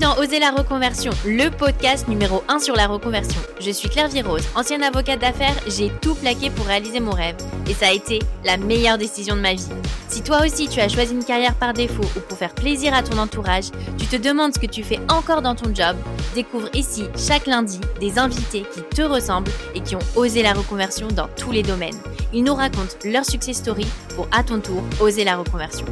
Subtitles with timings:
[0.00, 3.40] dans Oser la reconversion, le podcast numéro 1 sur la reconversion.
[3.60, 7.36] Je suis Claire Virose, ancienne avocate d'affaires, j'ai tout plaqué pour réaliser mon rêve.
[7.68, 9.68] Et ça a été la meilleure décision de ma vie.
[10.08, 13.02] Si toi aussi tu as choisi une carrière par défaut ou pour faire plaisir à
[13.02, 13.66] ton entourage,
[13.98, 15.96] tu te demandes ce que tu fais encore dans ton job,
[16.34, 21.08] découvre ici chaque lundi des invités qui te ressemblent et qui ont osé la reconversion
[21.08, 21.98] dans tous les domaines.
[22.32, 25.86] Ils nous racontent leur success story pour à ton tour oser la reconversion.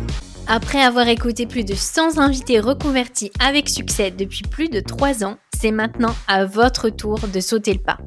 [0.50, 5.36] Après avoir écouté plus de 100 invités reconvertis avec succès depuis plus de 3 ans,
[5.54, 7.98] c'est maintenant à votre tour de sauter le pas.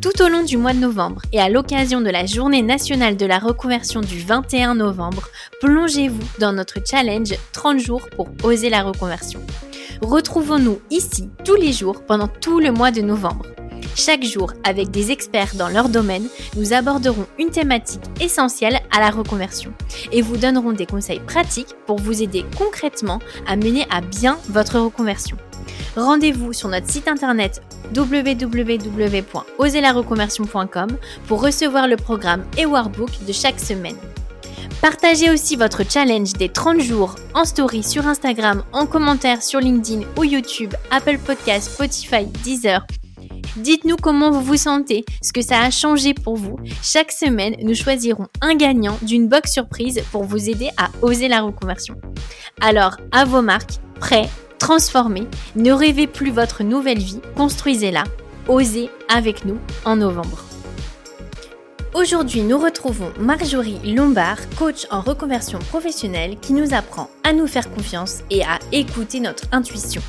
[0.00, 3.26] Tout au long du mois de novembre et à l'occasion de la journée nationale de
[3.26, 5.28] la reconversion du 21 novembre,
[5.60, 9.40] plongez-vous dans notre challenge 30 jours pour oser la reconversion.
[10.02, 13.46] Retrouvons-nous ici tous les jours pendant tout le mois de novembre.
[13.94, 19.10] Chaque jour, avec des experts dans leur domaine, nous aborderons une thématique essentielle à la
[19.10, 19.72] reconversion
[20.12, 24.78] et vous donnerons des conseils pratiques pour vous aider concrètement à mener à bien votre
[24.78, 25.36] reconversion.
[25.96, 27.62] Rendez-vous sur notre site internet
[27.94, 30.88] www.oserlareconversion.com
[31.26, 33.96] pour recevoir le programme et workbook de chaque semaine.
[34.80, 40.06] Partagez aussi votre challenge des 30 jours en story sur Instagram, en commentaire sur LinkedIn
[40.18, 42.86] ou YouTube, Apple Podcasts, Spotify, Deezer
[43.56, 46.58] Dites-nous comment vous vous sentez, ce que ça a changé pour vous.
[46.82, 51.42] Chaque semaine, nous choisirons un gagnant d'une box surprise pour vous aider à oser la
[51.42, 51.94] reconversion.
[52.62, 58.04] Alors, à vos marques, prêts, transformez, ne rêvez plus votre nouvelle vie, construisez-la,
[58.48, 60.44] osez avec nous en novembre.
[61.94, 67.70] Aujourd'hui, nous retrouvons Marjorie Lombard, coach en reconversion professionnelle, qui nous apprend à nous faire
[67.70, 70.00] confiance et à écouter notre intuition.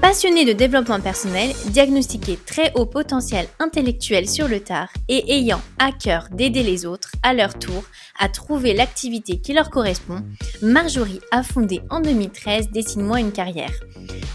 [0.00, 5.92] Passionnée de développement personnel, diagnostiquée très haut potentiel intellectuel sur le tard et ayant à
[5.92, 7.84] cœur d'aider les autres à leur tour
[8.18, 10.22] à trouver l'activité qui leur correspond,
[10.62, 13.72] Marjorie a fondé en 2013 Dessine-moi une carrière.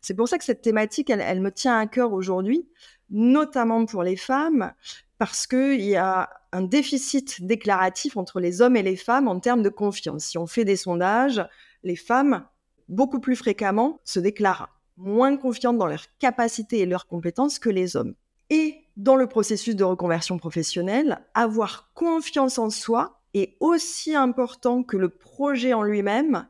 [0.00, 2.68] C'est pour ça que cette thématique, elle, elle me tient à cœur aujourd'hui,
[3.08, 4.72] notamment pour les femmes,
[5.18, 9.62] parce qu'il y a un déficit déclaratif entre les hommes et les femmes en termes
[9.62, 10.24] de confiance.
[10.24, 11.42] Si on fait des sondages,
[11.82, 12.46] les femmes
[12.90, 17.96] beaucoup plus fréquemment se déclarent moins confiantes dans leurs capacités et leurs compétences que les
[17.96, 18.14] hommes.
[18.50, 24.96] Et dans le processus de reconversion professionnelle, avoir confiance en soi est aussi important que
[24.96, 26.48] le projet en lui-même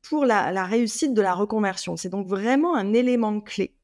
[0.00, 1.96] pour la, réussite de la reconversion.
[1.96, 3.76] C'est donc vraiment un élément clé.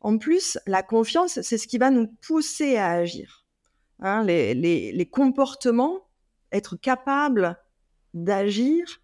[0.00, 3.46] En plus, la confiance, c'est ce qui va nous pousser à agir.
[4.00, 6.06] Hein, les comportements,
[6.52, 7.58] être capable
[8.14, 9.00] d'agir,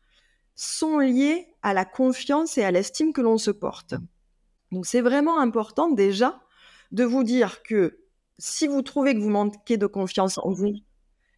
[0.54, 3.94] sont liés à la confiance et à l'estime que l'on se porte.
[4.72, 6.41] Donc c'est vraiment important déjà
[6.92, 7.98] de vous dire que
[8.38, 10.74] si vous trouvez que vous manquez de confiance en vous,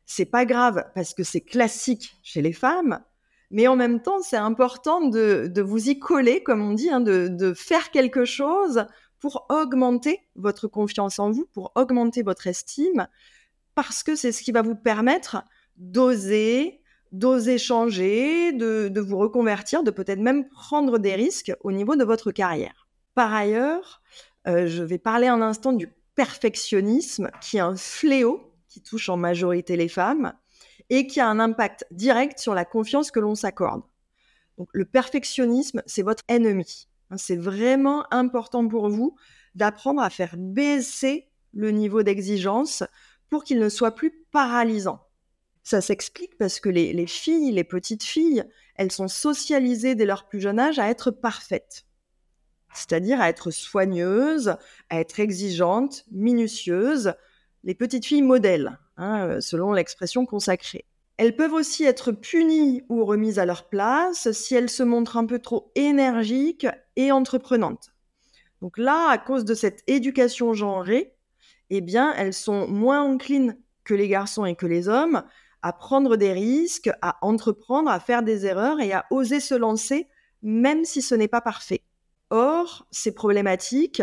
[0.04, 3.00] c'est pas grave parce que c'est classique chez les femmes,
[3.50, 7.28] mais en même temps c'est important de, vous y coller, comme on dit, hein, de,
[7.28, 8.86] de faire quelque chose
[9.18, 13.08] pour augmenter votre confiance en vous, pour augmenter votre estime,
[13.74, 15.42] parce que c'est ce qui va vous permettre
[15.76, 16.80] d'oser,
[17.12, 22.32] d'oser changer, de, vous reconvertir, de peut-être même prendre des risques au niveau de votre
[22.32, 22.88] carrière.
[23.14, 24.02] Par ailleurs,
[24.48, 29.16] euh, je vais parler un instant du perfectionnisme, qui est un fléau qui touche en
[29.16, 30.32] majorité les femmes
[30.90, 33.82] et qui a un impact direct sur la confiance que l'on s'accorde.
[34.58, 36.88] Donc, le perfectionnisme, c'est votre ennemi.
[37.10, 39.16] Hein, c'est vraiment important pour vous
[39.54, 42.82] d'apprendre à faire baisser le niveau d'exigence
[43.30, 45.05] pour qu'il ne soit plus paralysant
[45.66, 48.44] Ça s'explique parce que les, les filles, les petites filles,
[48.76, 51.86] elles sont socialisées dès leur plus jeune âge à être parfaites
[52.76, 54.56] c'est-à-dire à être soigneuses,
[54.90, 57.14] à être exigeantes, minutieuses,
[57.64, 60.84] les petites filles modèles, hein, euh, selon l'expression consacrée.
[61.16, 65.24] Elles peuvent aussi être punies ou remises à leur place si elles se montrent un
[65.24, 66.66] peu trop énergiques
[66.96, 67.94] et entreprenantes.
[68.60, 71.14] Donc là, à cause de cette éducation genrée,
[71.70, 75.24] eh bien, elles sont moins enclines que les garçons et que les hommes
[75.62, 80.08] à prendre des risques, à entreprendre, à faire des erreurs et à oser se lancer,
[80.42, 81.82] même si ce n'est pas parfait.
[82.30, 84.02] Or, c'est problématique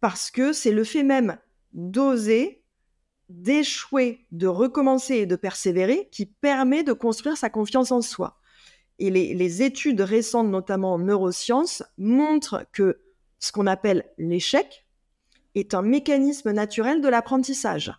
[0.00, 1.38] parce que c'est le fait même
[1.72, 2.62] d'oser,
[3.28, 8.38] d'échouer, de recommencer et de persévérer qui permet de construire sa confiance en soi.
[8.98, 13.00] Et les, études récentes, notamment en neurosciences, montrent que
[13.40, 14.86] ce qu'on appelle l'échec
[15.54, 17.92] est un mécanisme naturel de l'apprentissage.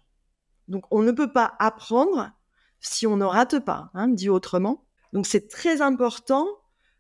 [0.68, 2.32] Donc on ne peut pas apprendre
[2.80, 4.86] si on ne rate pas, hein, dit autrement.
[5.14, 6.48] Donc c'est très important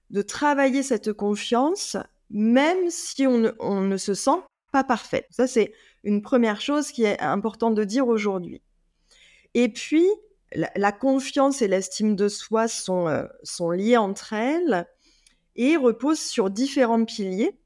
[0.09, 1.97] de travailler cette confiance
[2.29, 4.41] même si on ne, se sent
[4.71, 5.27] pas parfait.
[5.29, 5.73] Ça, c'est
[6.03, 8.61] une première chose qui est importante de dire aujourd'hui.
[9.53, 10.05] Et puis,
[10.53, 14.85] la, confiance et l'estime de soi sont, euh, sont liées entre elles
[15.55, 17.57] et reposent sur différents piliers,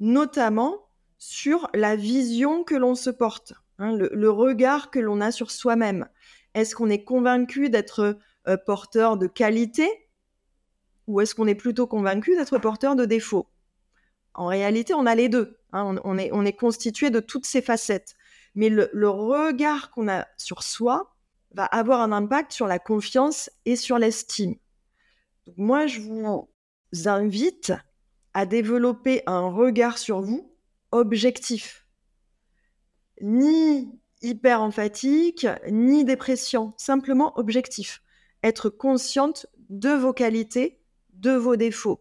[0.00, 0.88] notamment
[1.18, 6.06] sur la vision que l'on se porte, hein, le, regard que l'on a sur soi-même.
[6.54, 8.18] Est-ce qu'on est convaincu d'être
[8.48, 9.88] euh, porteur de qualité
[11.06, 13.46] ou est-ce qu'on est plutôt convaincu d'être porteur de défauts?
[14.32, 15.58] En réalité, on a les deux.
[15.72, 15.96] Hein.
[16.04, 18.16] on, est, constitué de toutes ces facettes.
[18.54, 21.14] Mais le, regard qu'on a sur soi
[21.52, 24.56] va avoir un impact sur la confiance et sur l'estime.
[25.56, 26.48] moi, je vous
[27.06, 27.72] invite
[28.32, 30.52] à développer un regard sur vous
[30.90, 31.86] objectif.
[33.20, 33.88] Ni
[34.24, 38.02] hyper emphatique, ni dépression, simplement objectif.
[38.42, 40.80] Être consciente de vos qualités,
[41.14, 42.00] de vos défauts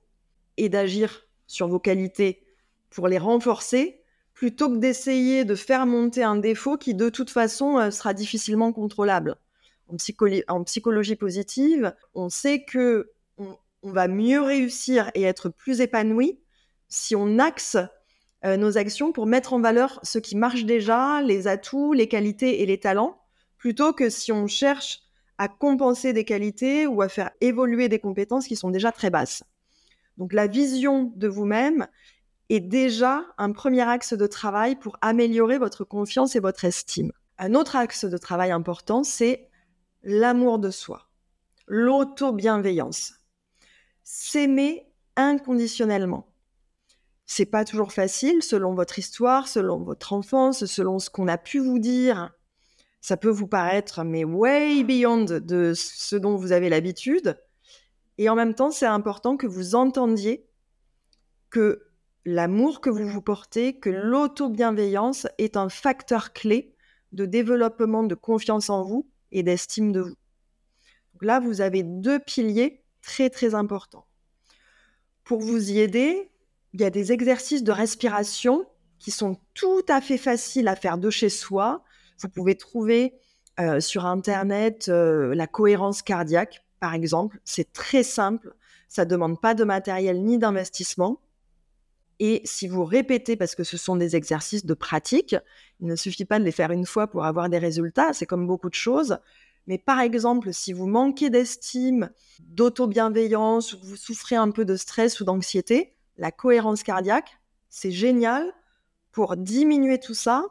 [0.57, 2.43] et d'agir sur vos qualités
[2.89, 4.01] pour les renforcer,
[4.33, 8.73] plutôt que d'essayer de faire monter un défaut qui de toute façon euh, sera difficilement
[8.73, 9.35] contrôlable.
[10.47, 16.39] En, psychologie positive, on sait que on, va mieux réussir et être plus épanoui
[16.87, 17.77] si on axe
[18.45, 22.61] euh, nos actions pour mettre en valeur ce qui marche déjà, les atouts, les qualités
[22.61, 23.21] et les talents,
[23.57, 25.01] plutôt que si on cherche
[25.37, 29.43] à compenser des qualités ou à faire évoluer des compétences qui sont déjà très basses.
[30.17, 31.87] Donc la vision de vous-même
[32.49, 37.11] est déjà un premier axe de travail pour améliorer votre confiance et votre estime.
[37.39, 39.49] Un autre axe de travail important, c'est
[40.03, 41.09] l'amour de soi,
[41.67, 43.13] l'auto-bienveillance.
[44.03, 44.85] S'aimer
[45.15, 46.32] inconditionnellement.
[47.25, 51.59] C'est pas toujours facile selon votre histoire, selon votre enfance, selon ce qu'on a pu
[51.59, 52.31] vous dire.
[53.01, 57.37] Ça peut vous paraître mais way beyond de ce dont vous avez l'habitude.
[58.17, 60.45] Et en même temps, c'est important que vous entendiez
[61.49, 61.87] que
[62.25, 66.75] l'amour que vous vous portez, que l'auto-bienveillance est un facteur clé
[67.11, 70.15] de développement de confiance en vous et d'estime de vous.
[71.13, 74.07] Donc là, vous avez deux piliers très très importants.
[75.23, 76.31] Pour vous y aider,
[76.73, 78.65] il y a des exercices de respiration
[78.99, 81.83] qui sont tout à fait faciles à faire de chez soi.
[82.19, 83.13] Vous pouvez trouver
[83.59, 87.39] euh, sur Internet euh, la cohérence cardiaque par exemple.
[87.45, 88.53] C'est très simple,
[88.89, 91.21] ça ne demande pas de matériel ni d'investissement.
[92.19, 95.35] Et si vous répétez, parce que ce sont des exercices de pratique,
[95.79, 98.47] il ne suffit pas de les faire une fois pour avoir des résultats, c'est comme
[98.47, 99.17] beaucoup de choses.
[99.67, 105.19] Mais par exemple, si vous manquez d'estime, d'auto-bienveillance, ou vous souffrez un peu de stress
[105.21, 107.39] ou d'anxiété, la cohérence cardiaque,
[107.69, 108.53] c'est génial
[109.11, 110.45] pour diminuer tout ça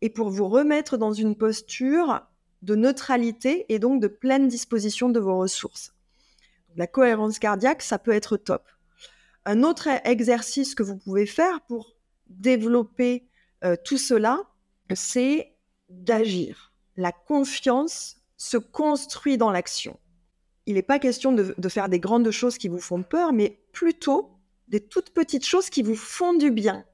[0.00, 2.22] et pour vous remettre dans une posture
[2.62, 5.94] de neutralité et donc de pleine disposition de vos ressources.
[6.76, 8.68] La cohérence cardiaque, ça peut être top.
[9.44, 11.96] Un autre exercice que vous pouvez faire pour
[12.28, 13.26] développer
[13.64, 14.42] euh, tout cela,
[14.94, 15.54] c'est
[15.88, 16.72] d'agir.
[16.96, 19.98] La confiance se construit dans l'action.
[20.66, 23.60] Il n'est pas question de, de, faire des grandes choses qui vous font peur, mais
[23.72, 24.39] plutôt
[24.70, 26.84] des toutes petites choses qui vous font du bien.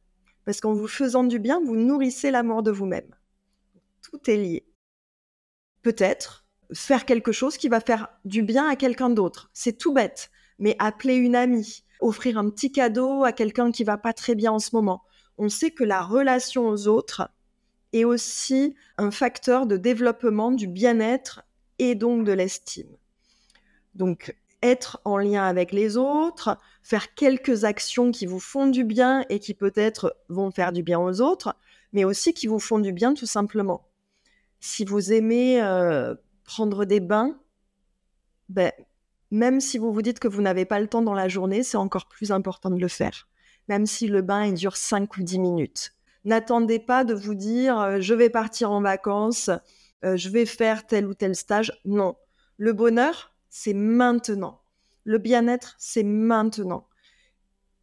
[0.45, 3.15] Parce qu'en vous faisant du bien, vous nourrissez l'amour de vous-même.
[4.03, 4.67] Tout est lié
[5.87, 9.51] peut-être faire quelque chose qui va faire du bien à quelqu'un d'autre.
[9.53, 13.97] C'est tout bête, mais appeler une amie, offrir un petit cadeau à quelqu'un qui va
[13.97, 15.05] pas très bien en ce moment.
[15.39, 17.31] On sait que la relation aux autres
[17.93, 21.43] est aussi un facteur de développement du bien-être
[21.79, 22.97] et donc de l'estime.
[23.95, 29.25] Donc, être en lien avec les autres, faire quelques actions qui vous font du bien
[29.29, 31.55] et qui peut-être vont faire du bien aux autres,
[31.93, 33.87] mais aussi qui vous font du bien tout simplement
[34.61, 37.39] si vous aimez euh, prendre des bains,
[38.49, 38.73] ben,
[39.31, 41.77] même si vous vous dites que vous n'avez pas le temps dans la journée, c'est
[41.77, 43.29] encore plus important de le faire.
[43.69, 45.93] Même si le bain il dure 5 ou 10 minutes.
[46.25, 49.51] N'attendez pas de vous dire euh, je vais partir en vacances,
[50.05, 51.73] euh, je vais faire tel ou tel stage.
[51.85, 52.17] Non.
[52.59, 54.61] Le bonheur, c'est maintenant.
[55.05, 56.89] Le bien-être, c'est maintenant.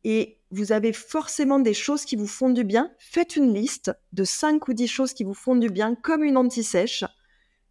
[0.04, 2.92] Et vous avez forcément des choses qui vous font du bien.
[3.00, 6.38] Faites une liste de 5 ou 10 choses qui vous font du bien, comme une
[6.38, 7.06] anti-sèche.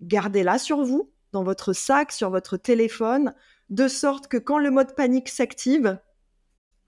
[0.00, 3.34] Gardez-la sur vous, dans votre sac, sur votre téléphone,
[3.70, 5.98] de sorte que quand le mode panique s'active,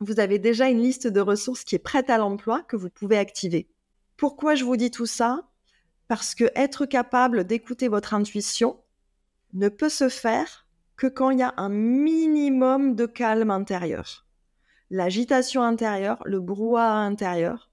[0.01, 3.17] vous avez déjà une liste de ressources qui est prête à l'emploi que vous pouvez
[3.17, 3.69] activer.
[4.17, 5.49] Pourquoi je vous dis tout ça?
[6.09, 8.81] Parce que être capable d'écouter votre intuition
[9.53, 10.64] ne peut se faire
[10.97, 14.27] que quand il y a un minimum de calme intérieur.
[14.91, 17.71] L'agitation intérieure, le brouhaha intérieur,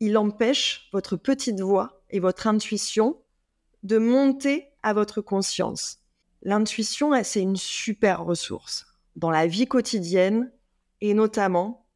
[0.00, 3.22] il empêche votre petite voix et votre intuition
[3.82, 6.00] de monter à votre conscience.
[6.42, 10.52] L'intuition, c'est une super ressource dans la vie quotidienne
[11.00, 11.86] et notamment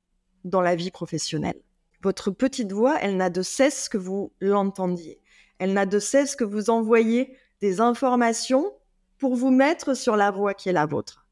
[0.45, 1.61] dans la vie professionnelle.
[2.03, 5.21] Votre petite voix, elle n'a de cesse que vous l'entendiez.
[5.59, 8.73] Elle n'a de cesse que vous envoyez des informations
[9.19, 11.27] pour vous mettre sur la voie qui est la vôtre.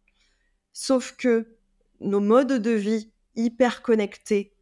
[0.72, 1.56] Sauf que
[2.00, 4.54] nos modes de vie hyper connectés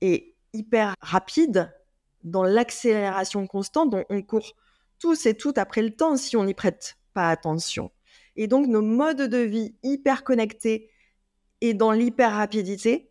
[0.00, 1.72] et hyper rapides,
[2.22, 4.54] dans l'accélération constante, dont on court
[4.98, 7.90] tous et toutes après le temps si on n'y prête pas attention.
[8.36, 10.90] Et donc nos modes de vie hyper connectés
[11.60, 13.10] et dans l'hyper rapidité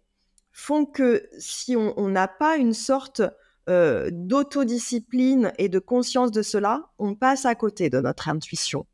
[0.51, 3.21] font que si on n'a pas une sorte
[3.69, 8.85] euh, d'autodiscipline et de conscience de cela, on passe à côté de notre intuition.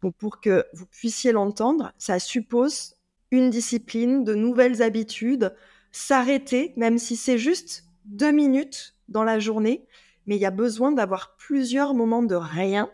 [0.00, 2.94] Pour que vous puissiez l'entendre, ça suppose
[3.30, 5.54] une discipline, de nouvelles habitudes,
[5.92, 9.86] s'arrêter, même si c'est juste deux minutes dans la journée,
[10.26, 12.90] mais il y a besoin d'avoir plusieurs moments de rien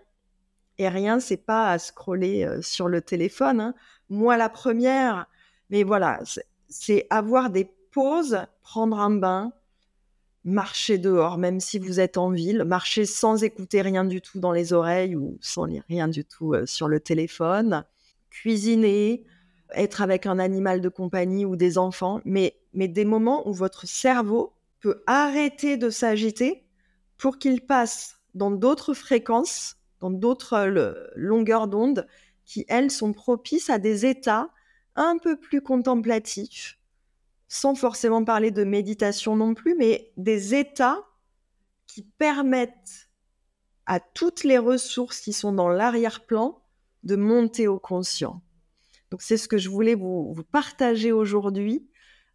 [0.78, 3.60] et rien, c'est pas à scroller euh, sur le téléphone.
[3.60, 3.74] Hein.
[4.10, 5.26] Moi, la première,
[5.70, 6.20] mais voilà,
[6.68, 9.52] c'est avoir des pauses, prendre un bain,
[10.46, 14.52] marcher dehors, même si vous êtes en ville, marcher sans écouter rien du tout dans
[14.52, 17.84] les oreilles ou sans lire rien du tout euh, sur le téléphone,
[18.30, 19.24] cuisiner,
[19.74, 23.86] être avec un animal de compagnie ou des enfants, mais, mais des moments où votre
[23.86, 26.64] cerveau peut arrêter de s'agiter
[27.18, 32.06] pour qu'il passe dans d'autres fréquences dans d'autres euh, longueurs d'onde
[32.44, 34.50] qui, elles, sont propices à des états
[34.94, 36.78] un peu plus contemplatifs,
[37.48, 41.04] sans forcément parler de méditation non plus, mais des états
[41.86, 43.08] qui permettent
[43.86, 46.60] à toutes les ressources qui sont dans l'arrière-plan
[47.04, 48.42] de monter au conscient.
[49.10, 51.88] Donc c'est ce que je voulais vous, partager aujourd'hui,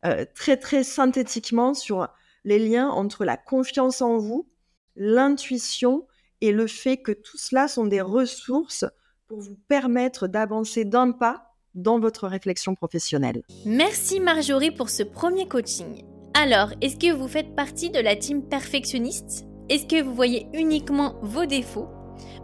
[0.05, 2.07] euh, très très synthétiquement sur
[2.45, 4.49] les liens entre la confiance en vous,
[4.95, 6.07] l'intuition
[6.39, 8.85] et le fait que tout cela sont des ressources
[9.27, 13.43] pour vous permettre d'avancer d'un pas dans votre réflexion professionnelle.
[13.65, 16.03] Merci Marjorie pour ce premier coaching.
[16.33, 19.45] Alors, est-ce que vous faites partie de la team perfectionniste?
[19.69, 21.87] Est-ce que vous voyez uniquement vos défauts?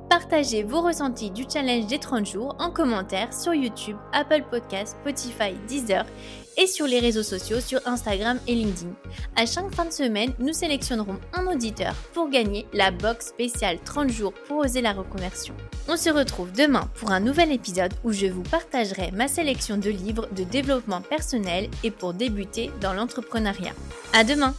[0.09, 5.53] Partagez vos ressentis du challenge des 30 jours en commentaire sur YouTube, Apple Podcasts, Spotify,
[5.67, 6.05] Deezer
[6.57, 8.91] et sur les réseaux sociaux sur Instagram et LinkedIn.
[9.35, 14.09] À chaque fin de semaine, nous sélectionnerons un auditeur pour gagner la box spéciale 30
[14.09, 15.53] jours pour oser la reconversion.
[15.87, 19.89] On se retrouve demain pour un nouvel épisode où je vous partagerai ma sélection de
[19.89, 23.73] livres de développement personnel et pour débuter dans l'entrepreneuriat.
[24.13, 24.55] À demain!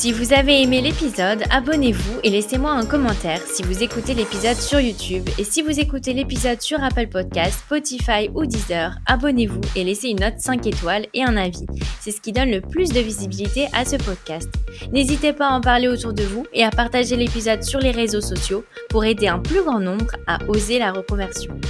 [0.00, 4.80] Si vous avez aimé l'épisode, abonnez-vous et laissez-moi un commentaire si vous écoutez l'épisode sur
[4.80, 5.28] YouTube.
[5.38, 10.20] Et si vous écoutez l'épisode sur Apple Podcast, Spotify ou Deezer, abonnez-vous et laissez une
[10.20, 11.66] note 5 étoiles et un avis.
[12.00, 14.48] C'est ce qui donne le plus de visibilité à ce podcast.
[14.90, 18.22] N'hésitez pas à en parler autour de vous et à partager l'épisode sur les réseaux
[18.22, 21.60] sociaux pour aider un plus grand nombre à oser la reconversion.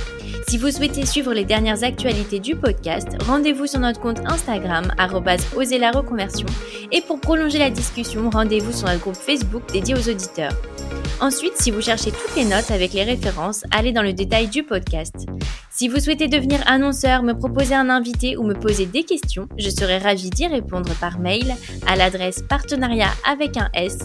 [0.47, 4.93] Si vous souhaitez suivre les dernières actualités du podcast, rendez-vous sur notre compte Instagram,
[5.57, 5.81] oser.
[6.91, 10.53] Et pour prolonger la discussion, rendez-vous sur notre groupe Facebook dédié aux auditeurs.
[11.21, 14.63] Ensuite, si vous cherchez toutes les notes avec les références, allez dans le détail du
[14.63, 15.27] podcast.
[15.71, 19.71] Si vous souhaitez devenir annonceur, me proposer un invité ou me poser des questions, je
[19.71, 21.55] serai ravie d'y répondre par mail
[21.87, 23.99] à l'adresse partenariat avec un s